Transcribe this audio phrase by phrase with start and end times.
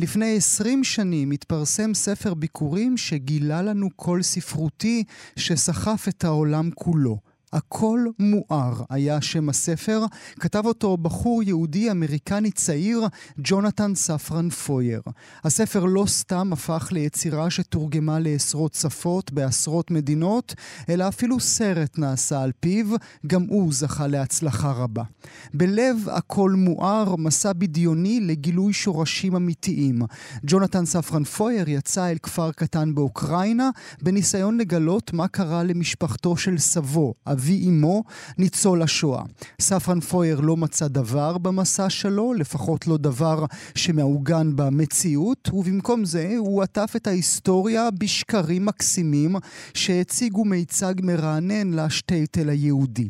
[0.00, 5.04] לפני עשרים שנים התפרסם ספר ביקורים שגילה לנו קול ספרותי
[5.36, 7.18] שסחף את העולם כולו.
[7.52, 10.04] הכל מואר היה שם הספר,
[10.40, 13.06] כתב אותו בחור יהודי אמריקני צעיר,
[13.38, 15.00] ג'ונתן ספרן פויר.
[15.44, 20.54] הספר לא סתם הפך ליצירה שתורגמה לעשרות שפות בעשרות מדינות,
[20.88, 22.86] אלא אפילו סרט נעשה על פיו,
[23.26, 25.02] גם הוא זכה להצלחה רבה.
[25.54, 30.02] בלב הכל מואר, מסע בדיוני לגילוי שורשים אמיתיים.
[30.46, 33.70] ג'ונתן ספרן פויר יצא אל כפר קטן באוקראינה,
[34.02, 38.04] בניסיון לגלות מה קרה למשפחתו של סבו, אבי אמו,
[38.38, 39.22] ניצול השואה.
[39.60, 43.44] ספרן פויר לא מצא דבר במסע שלו, לפחות לא דבר
[43.74, 49.36] שמעוגן במציאות, ובמקום זה הוא עטף את ההיסטוריה בשקרים מקסימים
[49.74, 53.08] שהציגו מיצג מרענן לשטייטל היהודי.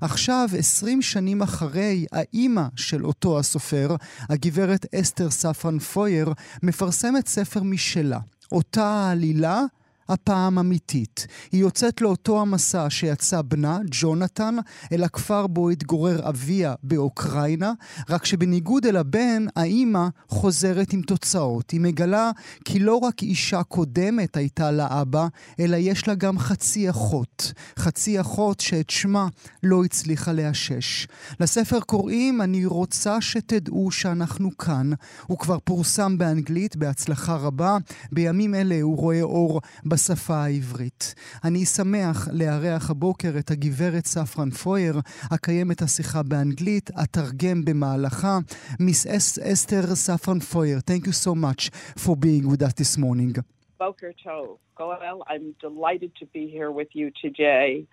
[0.00, 3.96] עכשיו, עשרים שנים אחרי, האימא של אותו הסופר,
[4.28, 6.32] הגברת אסתר ספרן פויר,
[6.62, 8.18] מפרסמת ספר משלה.
[8.52, 9.62] אותה העלילה
[10.08, 11.26] הפעם אמיתית.
[11.52, 14.56] היא יוצאת לאותו המסע שיצא בנה, ג'ונתן,
[14.92, 17.72] אל הכפר בו התגורר אביה באוקראינה,
[18.08, 21.70] רק שבניגוד אל הבן, האימא חוזרת עם תוצאות.
[21.70, 22.30] היא מגלה
[22.64, 25.26] כי לא רק אישה קודמת הייתה לאבא,
[25.60, 27.52] אלא יש לה גם חצי אחות.
[27.78, 29.28] חצי אחות שאת שמה
[29.62, 31.06] לא הצליחה לאשש.
[31.40, 34.90] לספר קוראים "אני רוצה שתדעו שאנחנו כאן".
[35.26, 37.76] הוא כבר פורסם באנגלית בהצלחה רבה.
[38.12, 39.60] בימים אלה הוא רואה אור
[39.97, 41.15] בשפה העברית.
[41.43, 44.95] אני שמח לארח הבוקר את הגברת ספרן פויר,
[45.33, 48.37] אקיים את השיחה באנגלית, אתרגם במהלכה.
[48.79, 53.33] מיס אסתר ספרן פויר, thank you so much for being with us this morning.
[53.79, 54.59] Boker Tov.
[54.77, 57.85] Goel, I'm delighted to be here with you today.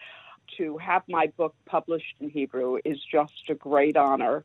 [0.58, 4.36] To have my book published in Hebrew is just a great honor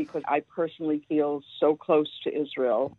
[0.00, 2.96] because I personally feel so close to Israel.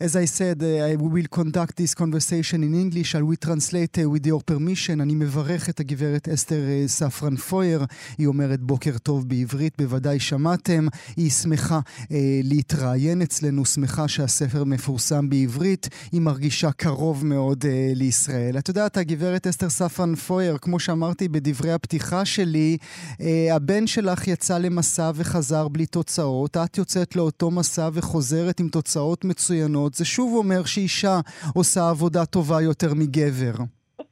[0.00, 3.08] As I said, uh, we will conduct this conversation in English.
[3.12, 5.00] Shall we translate uh, with your permission?
[5.00, 7.84] אני מברך את הגברת אסתר uh, ספרן פויר.
[8.18, 10.86] היא אומרת בוקר טוב בעברית, בוודאי שמעתם.
[11.16, 12.08] היא שמחה uh,
[12.42, 15.88] להתראיין אצלנו, שמחה שהספר מפורסם בעברית.
[16.12, 18.58] היא מרגישה קרוב מאוד uh, לישראל.
[18.58, 22.76] את יודעת, הגברת אסתר ספרן פויר, כמו שאמרתי בדברי הפתיחה שלי,
[23.12, 26.56] uh, הבן שלך יצא למסע וחזר בלי תוצאות.
[26.56, 31.19] את יוצאת לאותו מסע וחוזרת עם תוצאות מצוינות, זה שוב אומר שאישה
[31.55, 33.53] עושה עבודה טובה יותר מגבר.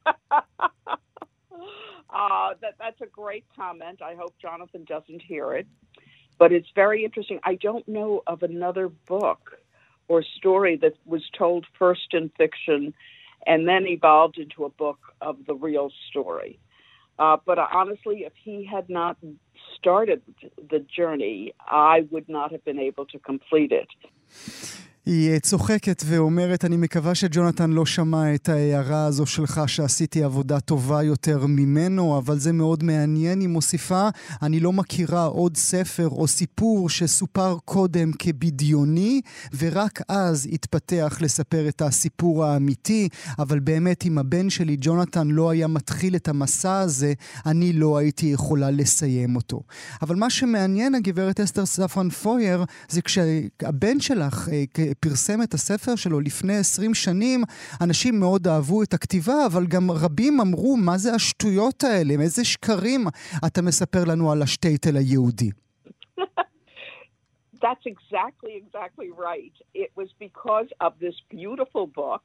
[2.15, 4.01] Uh, that, that's a great comment.
[4.01, 5.67] I hope Jonathan doesn't hear it.
[6.37, 7.39] But it's very interesting.
[7.43, 9.41] I don't know of another book
[10.07, 12.93] or story that was told first in fiction
[13.45, 16.59] and then evolved into a book of the real story.
[17.17, 19.17] Uh, but honestly, if he had not
[19.77, 20.21] started
[20.69, 23.87] the journey, I would not have been able to complete it.
[25.06, 31.02] היא צוחקת ואומרת, אני מקווה שג'ונתן לא שמע את ההערה הזו שלך שעשיתי עבודה טובה
[31.02, 33.40] יותר ממנו, אבל זה מאוד מעניין.
[33.40, 34.08] היא מוסיפה,
[34.42, 39.20] אני לא מכירה עוד ספר או סיפור שסופר קודם כבדיוני,
[39.58, 45.66] ורק אז התפתח לספר את הסיפור האמיתי, אבל באמת אם הבן שלי, ג'ונתן, לא היה
[45.66, 47.12] מתחיל את המסע הזה,
[47.46, 49.62] אני לא הייתי יכולה לסיים אותו.
[50.02, 54.48] אבל מה שמעניין, הגברת אסתר ספרן פויר, זה כשהבן שלך,
[55.00, 57.40] פרסם את הספר שלו לפני 20 שנים,
[57.84, 62.14] אנשים מאוד אהבו את הכתיבה, אבל גם רבים אמרו, מה זה השטויות האלה?
[62.22, 63.00] איזה שקרים
[63.46, 65.50] אתה מספר לנו על השטייטל היהודי?
[67.62, 69.52] That's exactly, exactly right.
[69.74, 72.22] It was because of this beautiful book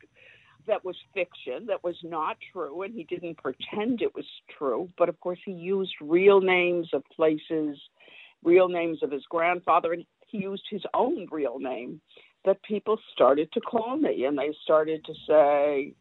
[0.68, 4.90] that was fiction, that was not true, and he didn't pretend it was true.
[4.98, 7.78] But of course, he used real names of places,
[8.44, 12.02] real names of his grandfather, and he used his own real name.
[12.46, 15.94] That people started to call me and they started to say,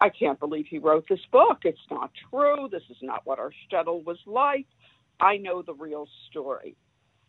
[0.00, 1.58] I can't believe he wrote this book.
[1.64, 2.68] It's not true.
[2.70, 4.66] This is not what our shtetl was like.
[5.20, 6.76] I know the real story.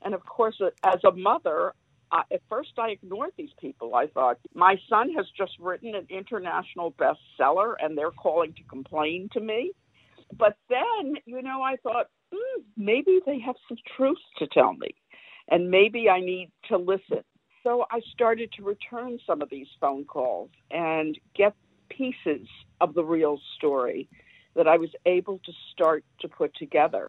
[0.01, 1.73] And of course, as a mother,
[2.11, 3.95] I, at first I ignored these people.
[3.95, 9.29] I thought, my son has just written an international bestseller and they're calling to complain
[9.33, 9.73] to me.
[10.37, 14.95] But then, you know, I thought, mm, maybe they have some truth to tell me.
[15.49, 17.23] And maybe I need to listen.
[17.63, 21.55] So I started to return some of these phone calls and get
[21.89, 22.47] pieces
[22.81, 24.09] of the real story
[24.55, 27.03] that I was able to start to put together.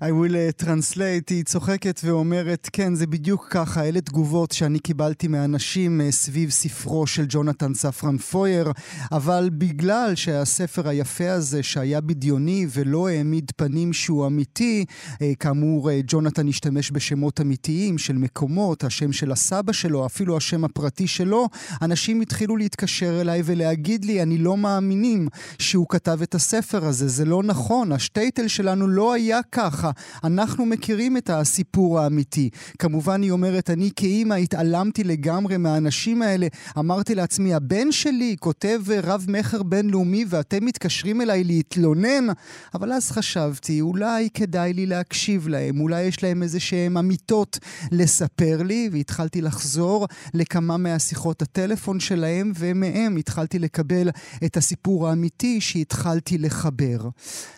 [0.00, 5.28] I will uh, translate, היא צוחקת ואומרת, כן, זה בדיוק ככה, אלה תגובות שאני קיבלתי
[5.28, 8.72] מאנשים uh, סביב ספרו של ג'ונתן ספרן פויר,
[9.12, 15.92] אבל בגלל שהספר היפה הזה, שהיה בדיוני ולא העמיד פנים שהוא אמיתי, uh, כאמור, uh,
[16.06, 21.48] ג'ונתן השתמש בשמות אמיתיים של מקומות, השם של הסבא שלו, אפילו השם הפרטי שלו,
[21.82, 25.28] אנשים התחילו להתקשר אליי ולהגיד לי, אני לא מאמינים
[25.58, 29.90] שהוא כתב את הספר הזה, זה לא נכון, השטייטל שלנו לא היה ככה,
[30.24, 32.50] אנחנו מכירים את הסיפור האמיתי.
[32.78, 36.46] כמובן, היא אומרת, אני כאימא התעלמתי לגמרי מהאנשים האלה,
[36.78, 42.26] אמרתי לעצמי, הבן שלי כותב רב מכר בינלאומי ואתם מתקשרים אליי להתלונן,
[42.74, 47.58] אבל אז חשבתי, אולי כדאי לי להקשיב להם, אולי יש להם איזה שהם אמיתות
[47.92, 54.08] לספר לי, והתחלתי לחזור לכמה מהשיחות הטלפון שלהם, ומהם התחלתי לקבל
[54.44, 56.75] את הסיפור האמיתי שהתחלתי לחבר.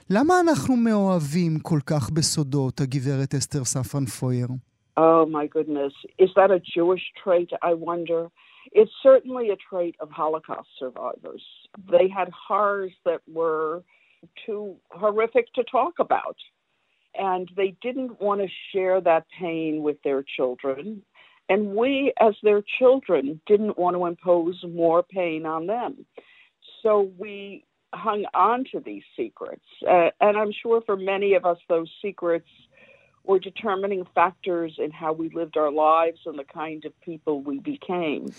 [0.10, 4.48] למה אנחנו מאוהבים כל כך בסודות, הגברת אסתר ספרן פויר?
[4.98, 5.94] Oh my goodness.
[6.20, 8.22] Is that a Jewish trait, I wonder?
[8.72, 11.44] It's certainly a trait of Holocaust survivors.
[11.96, 13.84] They had horrors that were
[14.46, 16.38] too horrific to talk about.
[17.16, 21.04] And they didn't want to share that pain with their children.
[21.50, 26.06] And we, as their children, didn't want to impose more pain on them.
[26.82, 29.65] So we hung on to these secrets.
[29.89, 32.49] Uh, and I'm sure for many of us, those secrets
[33.25, 37.59] were determining factors in how we lived our lives and the kind of people we
[37.59, 38.33] became.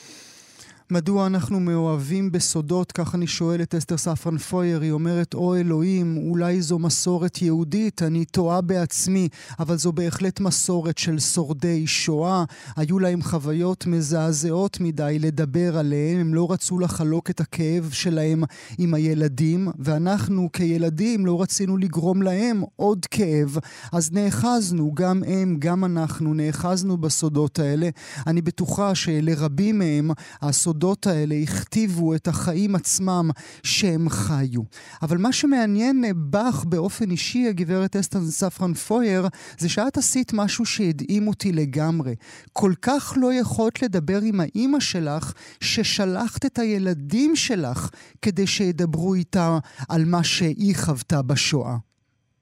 [0.92, 2.92] מדוע אנחנו מאוהבים בסודות?
[2.92, 8.02] כך אני שואל את אסתר ספרן פויר, היא אומרת, או אלוהים, אולי זו מסורת יהודית,
[8.04, 12.44] אני טועה בעצמי, אבל זו בהחלט מסורת של שורדי שואה.
[12.76, 18.44] היו להם חוויות מזעזעות מדי לדבר עליהם, הם לא רצו לחלוק את הכאב שלהם
[18.78, 23.58] עם הילדים, ואנחנו כילדים לא רצינו לגרום להם עוד כאב,
[23.92, 27.90] אז נאחזנו, גם הם, גם אנחנו, נאחזנו בסודות האלה.
[28.28, 30.12] אני בטוחה שלרבים מהם,
[30.42, 33.30] הסודות הסודות האלה הכתיבו את החיים עצמם
[33.64, 34.62] שהם חיו.
[35.02, 39.22] אבל מה שמעניין בך באופן אישי, הגברת אסטן ספרן פויר,
[39.58, 42.16] זה שאת עשית משהו שהדהים אותי לגמרי.
[42.54, 45.34] כל כך לא יכולת לדבר עם האימא שלך,
[45.64, 47.90] ששלחת את הילדים שלך
[48.22, 49.58] כדי שידברו איתה
[49.90, 51.76] על מה שהיא חוותה בשואה.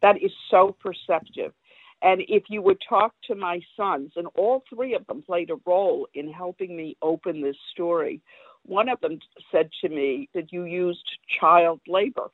[0.03, 1.66] That is so perceptive.
[2.01, 5.57] And if you would talk to my sons, and all three of them played a
[5.65, 8.21] role in helping me open this story,
[8.63, 9.19] one of them
[9.51, 11.05] said to me that you used
[11.39, 12.29] child labor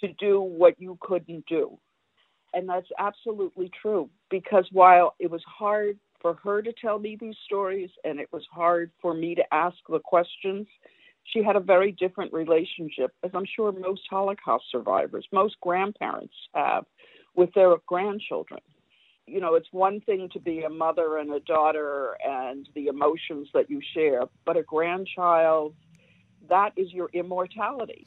[0.00, 1.78] to do what you couldn't do.
[2.52, 7.36] And that's absolutely true because while it was hard for her to tell me these
[7.44, 10.66] stories and it was hard for me to ask the questions,
[11.24, 16.84] she had a very different relationship, as I'm sure most Holocaust survivors, most grandparents have
[17.36, 18.60] with their grandchildren.
[19.26, 23.48] You know, it's one thing to be a mother and a daughter and the emotions
[23.54, 25.74] that you share, but a grandchild,
[26.48, 28.06] that is your immortality.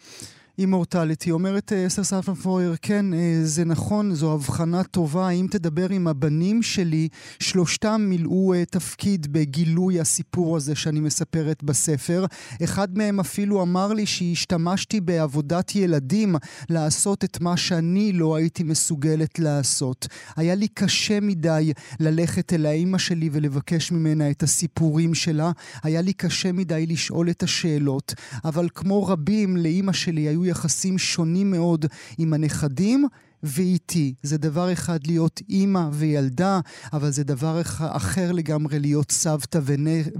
[0.59, 1.31] אימורטליטי.
[1.31, 3.05] אומרת אסתר סלפן פויר, כן,
[3.43, 5.29] זה נכון, זו הבחנה טובה.
[5.29, 7.07] אם תדבר עם הבנים שלי,
[7.39, 12.25] שלושתם מילאו תפקיד בגילוי הסיפור הזה שאני מספרת בספר.
[12.63, 16.35] אחד מהם אפילו אמר לי שהשתמשתי בעבודת ילדים
[16.69, 20.07] לעשות את מה שאני לא הייתי מסוגלת לעשות.
[20.35, 25.51] היה לי קשה מדי ללכת אל האימא שלי ולבקש ממנה את הסיפורים שלה.
[25.83, 28.13] היה לי קשה מדי לשאול את השאלות.
[28.45, 31.85] אבל כמו רבים, לאימא שלי היו יחסים שונים מאוד
[32.19, 33.05] עם הנכדים
[33.43, 34.13] ואיתי.
[34.21, 36.59] זה דבר אחד להיות אימא וילדה,
[36.93, 37.61] אבל זה דבר
[37.97, 39.59] אחר לגמרי להיות סבתא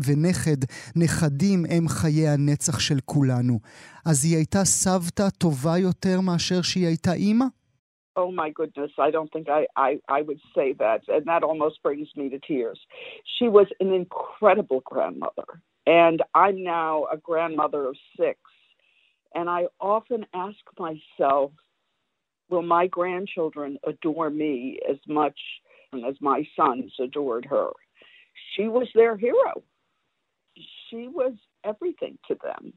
[0.06, 0.62] ונכד.
[0.96, 3.60] נכדים הם חיי הנצח של כולנו.
[4.06, 7.46] אז היא הייתה סבתא טובה יותר מאשר שהיא הייתה אימא?
[8.18, 11.02] Oh my goodness, I don't think I, I, I would say that.
[11.16, 12.80] And that almost brings me to tears.
[13.36, 15.50] She was an incredible grandmother.
[16.04, 18.38] And I'm now a grandmother of six.
[19.36, 21.52] And I often ask myself,
[22.50, 25.40] will my grandchildren adore me as much
[26.08, 27.70] as my sons adored her?
[28.56, 29.64] She was their hero.
[30.90, 31.34] She was
[31.64, 32.74] everything to them.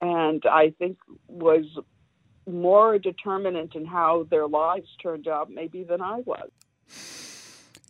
[0.00, 0.98] And I think
[1.28, 1.64] was
[2.46, 6.50] more determinant in how their lives turned out maybe than I was.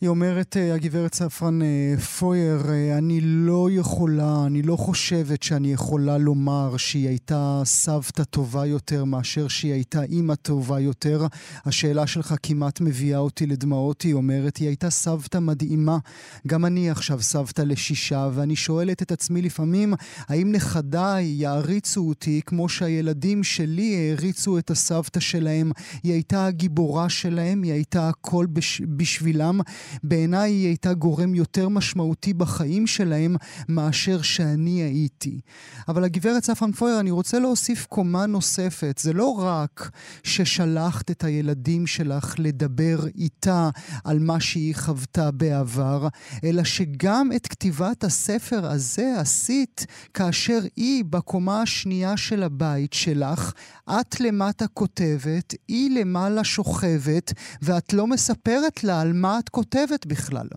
[0.02, 5.72] היא אומרת, אה, הגברת ספרן אה, פויר, אה, אני לא יכולה, אני לא חושבת שאני
[5.72, 11.26] יכולה לומר שהיא הייתה סבתא טובה יותר מאשר שהיא הייתה אימא טובה יותר.
[11.64, 15.98] השאלה שלך כמעט מביאה אותי לדמעות, היא אומרת, היא הייתה סבתא מדהימה.
[16.46, 19.94] גם אני עכשיו סבתא לשישה, ואני שואלת את עצמי לפעמים,
[20.28, 25.72] האם נכדיי יעריצו אותי כמו שהילדים שלי העריצו את הסבתא שלהם?
[26.02, 28.82] היא הייתה הגיבורה שלהם, היא הייתה הכל בש...
[28.96, 29.60] בשבילם.
[30.02, 33.36] בעיניי היא הייתה גורם יותר משמעותי בחיים שלהם
[33.68, 35.40] מאשר שאני הייתי.
[35.88, 39.00] אבל הגברת ספרן פויר, אני רוצה להוסיף קומה נוספת.
[39.02, 39.90] זה לא רק
[40.22, 43.70] ששלחת את הילדים שלך לדבר איתה
[44.04, 46.08] על מה שהיא חוותה בעבר,
[46.44, 53.52] אלא שגם את כתיבת הספר הזה עשית כאשר היא בקומה השנייה של הבית שלך,
[53.90, 57.32] את למטה כותבת, היא למעלה שוכבת,
[57.62, 60.49] ואת לא מספרת לה על מה את כותבת בכלל.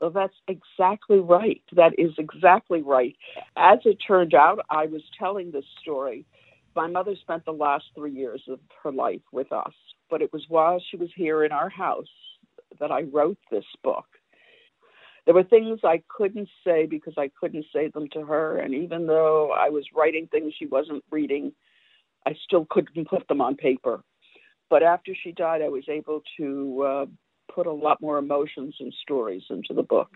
[0.00, 1.62] Well, that's exactly right.
[1.72, 3.16] That is exactly right.
[3.56, 6.26] As it turned out, I was telling this story.
[6.76, 9.72] My mother spent the last three years of her life with us,
[10.10, 12.14] but it was while she was here in our house
[12.80, 14.06] that I wrote this book.
[15.24, 19.06] There were things I couldn't say because I couldn't say them to her, and even
[19.06, 21.52] though I was writing things she wasn't reading,
[22.26, 24.02] I still couldn't put them on paper.
[24.68, 27.06] But after she died, I was able to uh,
[27.53, 30.09] put a lot more emotions and stories into the book.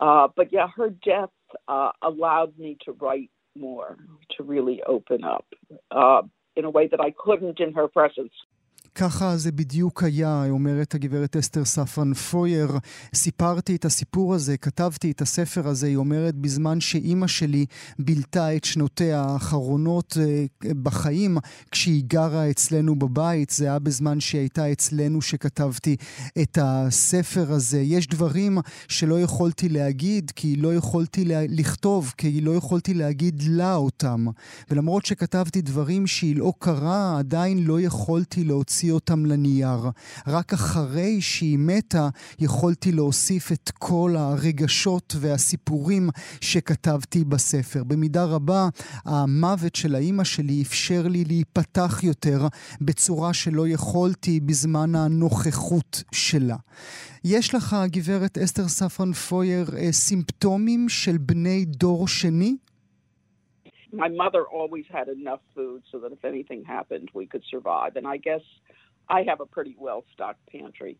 [0.00, 1.30] Uh, but yeah, her death
[1.68, 3.96] uh, allowed me to write more,
[4.36, 5.46] to really open up
[5.90, 6.22] uh,
[6.54, 8.32] in a way that I couldn't in her presence.
[8.98, 12.78] ככה זה בדיוק היה, אומרת הגברת אסתר ספרן פויר.
[13.14, 17.66] סיפרתי את הסיפור הזה, כתבתי את הספר הזה, היא אומרת, בזמן שאימא שלי
[17.98, 20.44] בילתה את שנותיה האחרונות אה,
[20.82, 21.38] בחיים,
[21.70, 23.50] כשהיא גרה אצלנו בבית.
[23.50, 25.96] זה היה בזמן שהיא הייתה אצלנו שכתבתי
[26.42, 27.80] את הספר הזה.
[27.80, 34.26] יש דברים שלא יכולתי להגיד, כי לא יכולתי לכתוב, כי לא יכולתי להגיד לה אותם.
[34.70, 39.90] ולמרות שכתבתי דברים שהיא לא קרה, עדיין לא יכולתי להוציא להוציא אותם לנייר.
[40.26, 46.08] רק אחרי שהיא מתה יכולתי להוסיף את כל הרגשות והסיפורים
[46.40, 47.84] שכתבתי בספר.
[47.84, 48.68] במידה רבה,
[49.04, 52.46] המוות של האימא שלי אפשר לי להיפתח יותר
[52.80, 56.56] בצורה שלא יכולתי בזמן הנוכחות שלה.
[57.24, 62.56] יש לך, גברת אסתר ספרן פויר, סימפטומים של בני דור שני?
[63.96, 67.96] my mother always had enough food so that if anything happened, we could survive.
[67.96, 68.42] And I guess
[69.08, 70.98] I have a pretty well stocked pantry.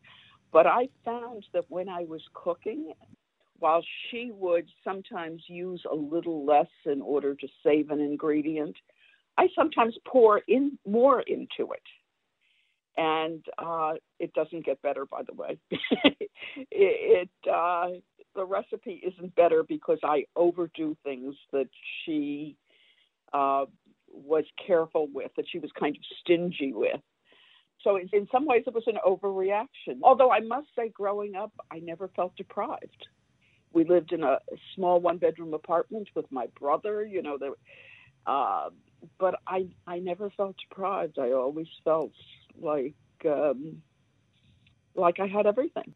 [0.52, 2.92] But I found that when I was cooking,
[3.58, 8.76] while she would sometimes use a little less in order to save an ingredient,
[9.38, 11.82] I sometimes pour in more into it.
[12.98, 15.58] And uh, it doesn't get better, by the way.
[15.70, 16.30] it,
[16.70, 17.88] it uh,
[18.34, 21.68] the recipe isn't better because I overdo things that
[22.04, 22.56] she
[23.34, 23.66] uh,
[24.10, 27.00] was careful with, that she was kind of stingy with.
[27.82, 30.00] So in some ways, it was an overreaction.
[30.02, 33.08] Although I must say, growing up, I never felt deprived.
[33.72, 34.38] We lived in a
[34.74, 37.04] small one-bedroom apartment with my brother.
[37.04, 37.52] You know, there,
[38.26, 38.70] uh,
[39.18, 41.18] but I I never felt deprived.
[41.18, 42.12] I always felt
[42.60, 43.82] like um,
[44.94, 45.94] like I had everything.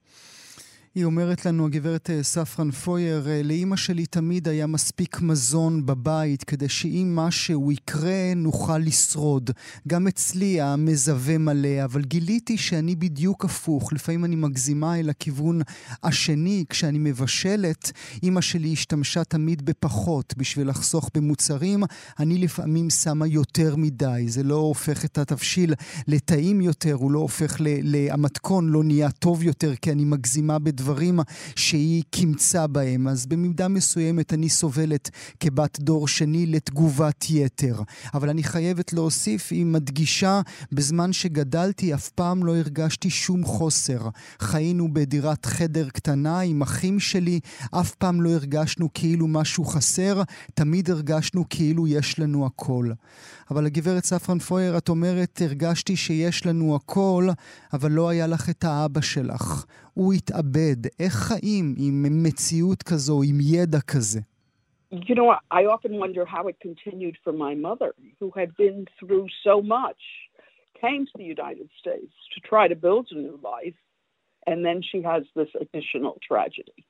[0.94, 6.44] היא אומרת לנו, הגברת אה, ספרן פויר, אה, לאימא שלי תמיד היה מספיק מזון בבית
[6.44, 9.50] כדי שאם משהו יקרה נוכל לשרוד.
[9.88, 13.92] גם אצלי המזווה מלא, אבל גיליתי שאני בדיוק הפוך.
[13.92, 15.60] לפעמים אני מגזימה אל הכיוון
[16.02, 16.64] השני.
[16.68, 17.92] כשאני מבשלת,
[18.22, 21.82] אימא שלי השתמשה תמיד בפחות בשביל לחסוך במוצרים.
[22.18, 24.24] אני לפעמים שמה יותר מדי.
[24.28, 25.74] זה לא הופך את התבשיל
[26.08, 27.96] לטעים יותר, הוא לא הופך ל...
[28.10, 30.79] המתכון לא נהיה טוב יותר כי אני מגזימה בדברים.
[30.80, 31.20] הדברים
[31.56, 33.08] שהיא קימצה בהם.
[33.08, 35.10] אז במידה מסוימת אני סובלת
[35.40, 37.82] כבת דור שני לתגובת יתר.
[38.14, 40.40] אבל אני חייבת להוסיף, היא מדגישה,
[40.72, 44.08] בזמן שגדלתי אף פעם לא הרגשתי שום חוסר.
[44.40, 50.22] חיינו בדירת חדר קטנה עם אחים שלי, אף פעם לא הרגשנו כאילו משהו חסר,
[50.54, 52.90] תמיד הרגשנו כאילו יש לנו הכל.
[53.50, 57.28] אבל הגברת ספרן פויר, את אומרת, הרגשתי שיש לנו הכל,
[57.72, 59.64] אבל לא היה לך את האבא שלך.
[59.99, 60.85] הוא התאבד.
[60.99, 64.19] איך חיים עם מציאות כזו, עם ידע כזה?
[64.91, 69.27] You know, I often wonder how it continued for my mother, who had been through
[69.43, 70.01] so much,
[70.79, 73.79] came to the United States to try to build a new life,
[74.47, 76.85] and then she has this additional tragedy.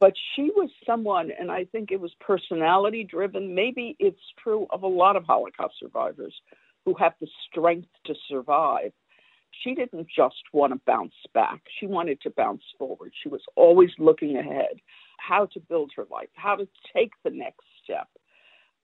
[0.00, 3.54] But she was someone, and I think it was personality driven.
[3.54, 6.34] Maybe it's true of a lot of Holocaust survivors
[6.84, 8.92] who have the strength to survive
[9.63, 11.61] she didn't just want to bounce back.
[11.79, 13.13] She wanted to bounce forward.
[13.21, 14.79] She was always looking ahead,
[15.17, 18.07] how to build her life, how to take the next step.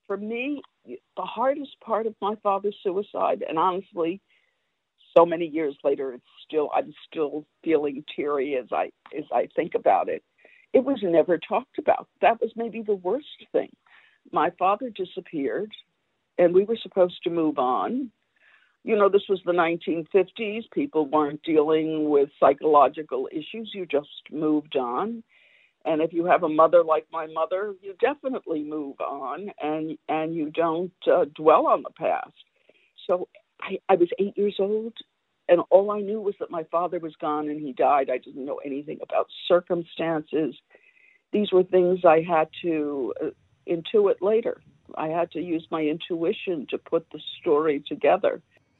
[0.07, 4.21] For me, the hardest part of my father's suicide, and honestly,
[5.15, 9.75] so many years later, it's still I'm still feeling teary as I as I think
[9.75, 10.23] about it.
[10.73, 12.07] It was never talked about.
[12.21, 13.69] That was maybe the worst thing.
[14.31, 15.71] My father disappeared,
[16.37, 18.11] and we were supposed to move on
[18.83, 20.63] you know, this was the 1950s.
[20.73, 23.71] People weren't dealing with psychological issues.
[23.73, 25.23] You just moved on.
[25.85, 30.35] And if you have a mother like my mother, you definitely move on and, and
[30.35, 32.33] you don't uh, dwell on the past.
[33.07, 33.27] So
[33.61, 34.93] I, I was eight years old,
[35.49, 38.09] and all I knew was that my father was gone and he died.
[38.11, 40.55] I didn't know anything about circumstances.
[41.33, 43.29] These were things I had to uh,
[43.67, 44.61] intuit later.
[44.95, 48.41] I had to use my intuition to put the story together.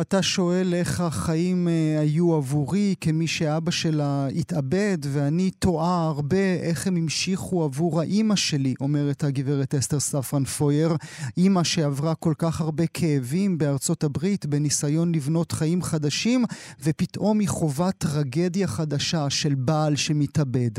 [0.00, 6.86] אתה שואל איך החיים אה, היו עבורי כמי שאבא שלה התאבד, ואני תוהה הרבה איך
[6.86, 10.96] הם המשיכו עבור האימא שלי, אומרת הגברת אסתר ספרן פויר,
[11.36, 16.44] אימא שעברה כל כך הרבה כאבים בארצות הברית בניסיון לבנות חיים חדשים,
[16.82, 20.70] ופתאום היא חווה טרגדיה חדשה של בעל שמתאבד.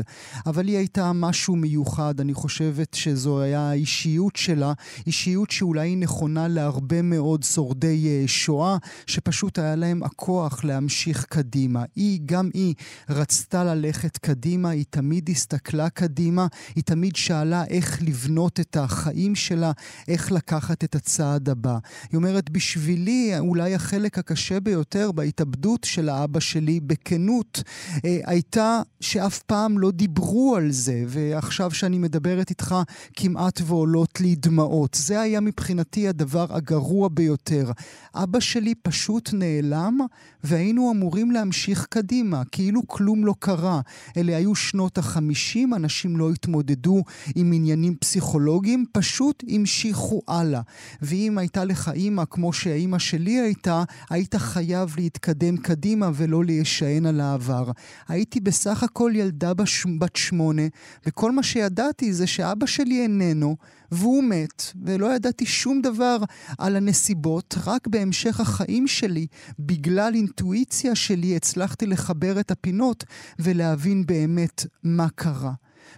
[0.46, 4.72] אבל היא הייתה משהו מיוחד, אני חושבת שזו היה האישיות שלה,
[5.06, 8.76] אישיות שאולי היא נכונה להרבה מאוד שורדי אה, שואה.
[9.10, 11.84] שפשוט היה להם הכוח להמשיך קדימה.
[11.96, 12.74] היא, גם היא,
[13.08, 19.72] רצתה ללכת קדימה, היא תמיד הסתכלה קדימה, היא תמיד שאלה איך לבנות את החיים שלה,
[20.08, 21.78] איך לקחת את הצעד הבא.
[22.10, 27.62] היא אומרת, בשבילי, אולי החלק הקשה ביותר בהתאבדות של האבא שלי, בכנות,
[28.04, 32.74] אה, הייתה שאף פעם לא דיברו על זה, ועכשיו שאני מדברת איתך,
[33.16, 34.96] כמעט ועולות לי דמעות.
[35.00, 37.70] זה היה מבחינתי הדבר הגרוע ביותר.
[38.14, 38.99] אבא שלי פשוט...
[39.00, 39.98] פשוט נעלם,
[40.44, 43.80] והיינו אמורים להמשיך קדימה, כאילו כלום לא קרה.
[44.16, 47.02] אלה היו שנות החמישים, אנשים לא התמודדו
[47.34, 50.60] עם עניינים פסיכולוגיים, פשוט המשיכו הלאה.
[51.02, 57.20] ואם הייתה לך אימא כמו שהאימא שלי הייתה, היית חייב להתקדם קדימה ולא להישען על
[57.20, 57.70] העבר.
[58.08, 59.86] הייתי בסך הכל ילדה בש...
[59.98, 60.62] בת שמונה,
[61.06, 63.56] וכל מה שידעתי זה שאבא שלי איננו,
[63.92, 66.16] והוא מת, ולא ידעתי שום דבר
[66.58, 69.26] על הנסיבות, רק בהמשך החיים שלי,
[69.58, 73.04] בגלל אינטואיציה שלי, הצלחתי לחבר את הפינות
[73.38, 75.52] ולהבין באמת מה קרה.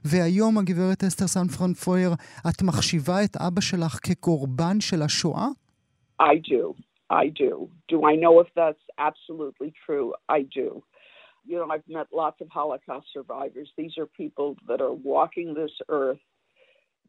[0.05, 2.11] והיום, הגברת אסתר סנפרן פויר,
[2.49, 5.49] את מחשיבה את אבא שלך כקורבן של השואה?
[6.23, 6.75] I do.
[7.11, 7.69] I do.
[7.93, 10.15] Do I know if that's absolutely true?
[10.29, 10.69] I do.
[11.45, 13.69] You know, I've met lots of Holocaust survivors.
[13.77, 16.23] These are people that are walking this earth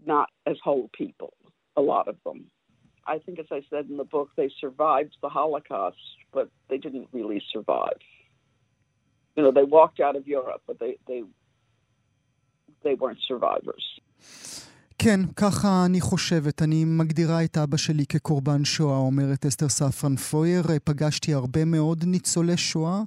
[0.05, 1.33] not as whole people,
[1.77, 2.39] a lot of them.
[3.05, 5.97] I think, as I said in the book, they survived the Holocaust,
[6.31, 7.97] but they didn't really survive.
[9.35, 11.23] You know, they walked out of Europe, but they they
[12.83, 13.99] they weren't survivors.
[14.97, 16.61] כן, ככה אני חושבת.
[16.61, 20.63] אני מגדירה את אבא שלי כקורבן שואה, אומרת אסתר ספרן פויר.
[20.83, 23.01] פגשתי הרבה מאוד ניצולי שואה.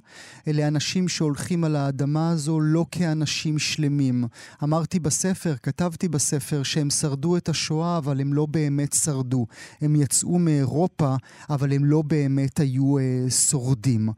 [0.47, 4.25] אלה אנשים שהולכים על האדמה הזו לא כאנשים שלמים.
[4.63, 9.45] אמרתי בספר, כתבתי בספר, שהם שרדו את השואה, אבל הם לא באמת שרדו.
[9.81, 11.15] הם יצאו מאירופה,
[11.49, 14.09] אבל הם לא באמת היו אה, שורדים.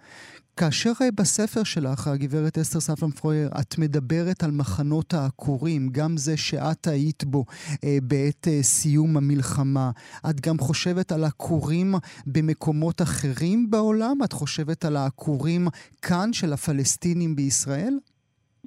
[0.60, 6.36] כאשר אה, בספר שלך, הגברת אסתר ספרן פרויר, את מדברת על מחנות העקורים, גם זה
[6.38, 7.44] שאת היית בו
[7.84, 9.88] אה, בעת אה, סיום המלחמה,
[10.30, 11.90] את גם חושבת על עקורים
[12.34, 14.16] במקומות אחרים בעולם?
[14.26, 15.64] את חושבת על העקורים
[16.08, 17.96] כאן של הפלסטינים בישראל?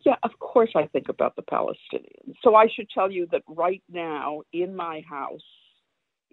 [0.09, 2.35] Yeah, of course I think about the Palestinians.
[2.45, 4.29] So I should tell you that right now
[4.63, 5.49] in my house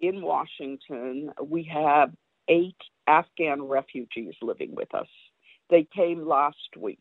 [0.08, 1.14] in Washington,
[1.54, 2.08] we have
[2.48, 2.80] eight
[3.20, 5.10] Afghan refugees living with us.
[5.70, 6.98] They came last week.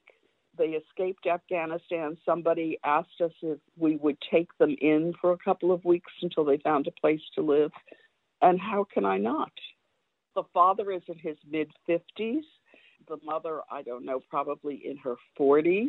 [0.58, 2.17] They escaped Afghanistan.
[2.25, 6.43] Somebody asked us if we would take them in for a couple of weeks until
[6.43, 7.71] they found a place to live.
[8.41, 9.51] And how can I not?
[10.36, 12.41] The father is in his mid 50s.
[13.08, 15.88] The mother, I don't know, probably in her 40s.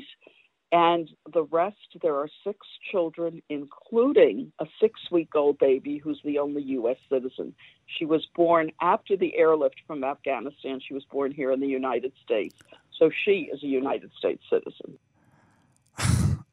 [0.73, 2.59] And the rest, there are six
[2.93, 6.97] children, including a six week old baby who's the only U.S.
[7.09, 7.55] citizen.
[7.87, 10.81] She was born after the airlift from Afghanistan.
[10.87, 12.55] She was born here in the United States.
[12.97, 14.99] So she is a United States citizen.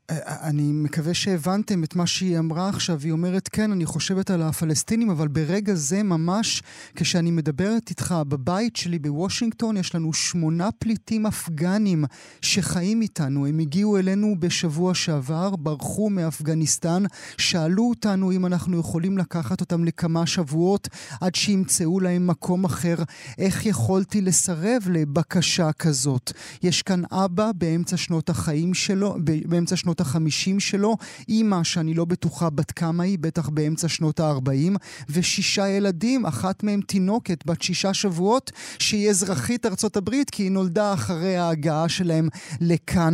[0.09, 2.99] אני מקווה שהבנתם את מה שהיא אמרה עכשיו.
[3.03, 6.63] היא אומרת, כן, אני חושבת על הפלסטינים, אבל ברגע זה ממש,
[6.95, 12.05] כשאני מדברת איתך בבית שלי בוושינגטון, יש לנו שמונה פליטים אפגנים
[12.41, 13.45] שחיים איתנו.
[13.45, 17.03] הם הגיעו אלינו בשבוע שעבר, ברחו מאפגניסטן,
[17.37, 20.87] שאלו אותנו אם אנחנו יכולים לקחת אותם לכמה שבועות
[21.21, 22.95] עד שימצאו להם מקום אחר.
[23.37, 26.31] איך יכולתי לסרב לבקשה כזאת?
[26.63, 29.15] יש כאן אבא באמצע שנות החיים שלו,
[29.45, 30.95] באמצע שנות שנות החמישים שלו,
[31.29, 34.75] אימא שאני לא בטוחה בת כמה היא, בטח באמצע שנות הארבעים,
[35.10, 40.93] ושישה ילדים, אחת מהם תינוקת בת שישה שבועות, שהיא אזרחית ארצות הברית, כי היא נולדה
[40.93, 42.27] אחרי ההגעה שלהם
[42.62, 43.13] לכאן,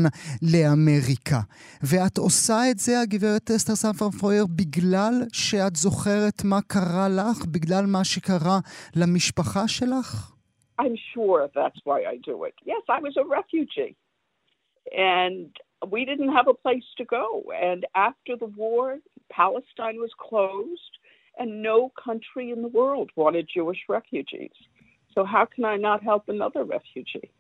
[0.54, 1.40] לאמריקה.
[1.84, 8.04] ואת עושה את זה, הגברת אסתר ספרפויר, בגלל שאת זוכרת מה קרה לך, בגלל מה
[8.04, 8.60] שקרה
[8.96, 10.30] למשפחה שלך?
[10.82, 12.56] I'm sure that's why I do it.
[12.72, 13.96] Yes, I was a refugee.
[14.92, 15.50] And
[15.90, 17.44] we didn't have a place to go.
[17.56, 20.98] And after the war, Palestine was closed,
[21.38, 24.52] and no country in the world wanted Jewish refugees.
[25.14, 27.32] So, how can I not help another refugee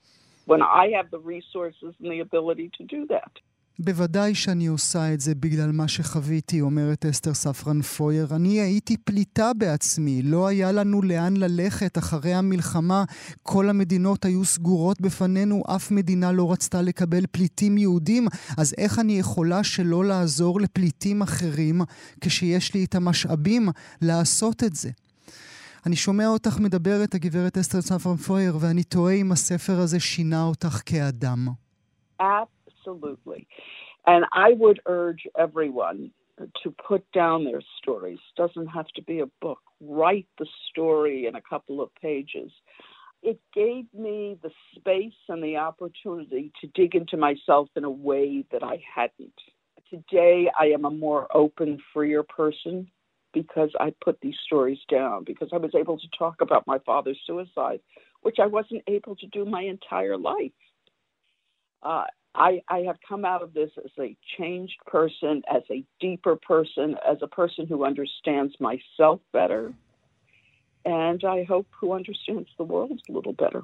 [0.45, 3.31] when I have the resources and the ability to do that?
[3.79, 8.27] בוודאי שאני עושה את זה בגלל מה שחוויתי, אומרת אסתר ספרן פויר.
[8.35, 13.03] אני הייתי פליטה בעצמי, לא היה לנו לאן ללכת אחרי המלחמה.
[13.43, 19.19] כל המדינות היו סגורות בפנינו, אף מדינה לא רצתה לקבל פליטים יהודים, אז איך אני
[19.19, 21.81] יכולה שלא לעזור לפליטים אחרים
[22.21, 23.69] כשיש לי את המשאבים
[24.01, 24.89] לעשות את זה?
[25.85, 30.81] אני שומע אותך מדברת, הגברת אסתר ספרן פויר, ואני תוהה אם הספר הזה שינה אותך
[30.85, 31.47] כאדם.
[32.85, 33.47] Absolutely.
[34.05, 36.11] And I would urge everyone
[36.63, 38.19] to put down their stories.
[38.35, 39.59] Doesn't have to be a book.
[39.79, 42.51] Write the story in a couple of pages.
[43.21, 48.43] It gave me the space and the opportunity to dig into myself in a way
[48.51, 49.33] that I hadn't.
[49.89, 52.89] Today, I am a more open, freer person
[53.33, 57.19] because I put these stories down, because I was able to talk about my father's
[57.25, 57.79] suicide,
[58.21, 60.51] which I wasn't able to do my entire life.
[61.81, 66.35] Uh, I, I have come out of this as a changed person, as a deeper
[66.35, 69.73] person, as a person who understands myself better,
[70.85, 73.63] and I hope who understands the world a little better.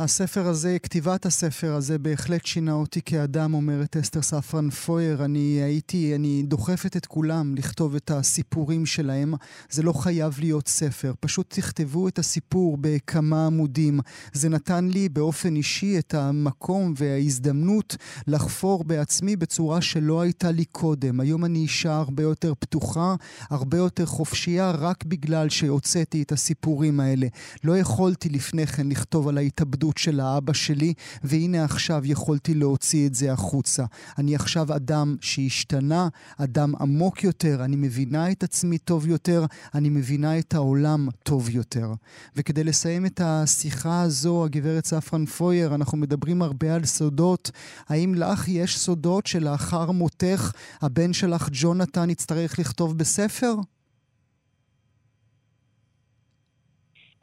[0.00, 5.24] הספר הזה, כתיבת הספר הזה בהחלט שינה אותי כאדם, אומרת אסתר ספרן פויר.
[5.24, 9.34] אני הייתי, אני דוחפת את כולם לכתוב את הסיפורים שלהם.
[9.70, 14.00] זה לא חייב להיות ספר, פשוט תכתבו את הסיפור בכמה עמודים.
[14.32, 21.20] זה נתן לי באופן אישי את המקום וההזדמנות לחפור בעצמי בצורה שלא הייתה לי קודם.
[21.20, 23.14] היום אני אישה הרבה יותר פתוחה,
[23.50, 27.26] הרבה יותר חופשייה, רק בגלל שהוצאתי את הסיפורים האלה.
[27.64, 29.87] לא יכולתי לפני כן לכתוב על ההתאבדות.
[29.88, 33.84] הילדות של האבא שלי, והנה עכשיו יכולתי להוציא את זה החוצה.
[34.18, 40.38] אני עכשיו אדם שהשתנה, אדם עמוק יותר, אני מבינה את עצמי טוב יותר, אני מבינה
[40.38, 41.92] את העולם טוב יותר.
[42.36, 47.50] וכדי לסיים את השיחה הזו, הגברת ספרן פויר, אנחנו מדברים הרבה על סודות.
[47.88, 53.54] האם לך יש סודות שלאחר מותך הבן שלך ג'ונתן יצטרך לכתוב בספר?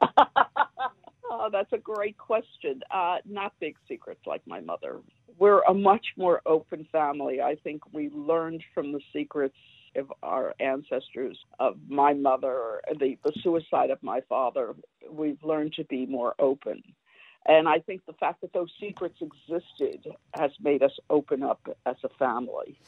[1.46, 2.82] Oh, that's a great question.
[2.90, 4.98] Uh, not big secrets like my mother.
[5.38, 7.40] We're a much more open family.
[7.40, 9.54] I think we learned from the secrets
[9.94, 14.74] of our ancestors, of my mother, the, the suicide of my father.
[15.08, 16.82] We've learned to be more open.
[17.46, 20.04] And I think the fact that those secrets existed
[20.36, 22.80] has made us open up as a family.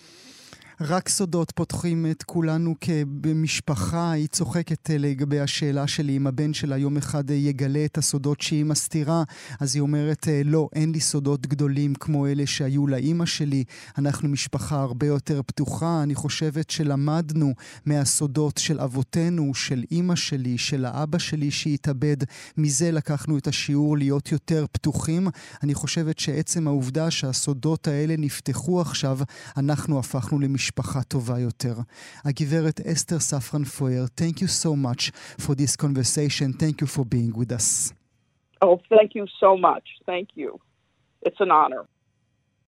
[0.80, 4.10] רק סודות פותחים את כולנו כבמשפחה.
[4.10, 8.40] היא צוחקת אה, לגבי השאלה שלי אם הבן שלה יום אחד אה, יגלה את הסודות
[8.40, 9.22] שהיא מסתירה.
[9.60, 13.64] אז היא אומרת, אה, לא, אין לי סודות גדולים כמו אלה שהיו לאימא שלי.
[13.98, 16.02] אנחנו משפחה הרבה יותר פתוחה.
[16.02, 17.52] אני חושבת שלמדנו
[17.86, 22.16] מהסודות של אבותינו, של אימא שלי, של האבא שלי שהתאבד.
[22.56, 25.28] מזה לקחנו את השיעור להיות יותר פתוחים.
[25.62, 29.18] אני חושבת שעצם העובדה שהסודות האלה נפתחו עכשיו,
[29.56, 30.67] אנחנו הפכנו למשפחה.
[30.67, 31.73] משפחה טובה יותר.
[32.25, 35.11] הגברת אסתר ספרן פויר, thank you so much
[35.41, 36.53] for this conversation.
[36.53, 37.93] Thank you for being with us.
[38.61, 39.85] Oh, thank you so much.
[40.05, 40.59] Thank you.
[41.25, 41.83] It's an honor.